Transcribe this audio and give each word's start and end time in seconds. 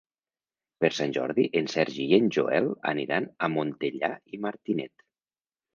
Per 0.83 0.89
Sant 0.99 1.13
Jordi 1.17 1.45
en 1.61 1.69
Sergi 1.75 2.07
i 2.07 2.17
en 2.19 2.33
Joel 2.39 2.73
aniran 2.95 3.31
a 3.49 3.53
Montellà 3.59 4.13
i 4.37 4.45
Martinet. 4.49 5.11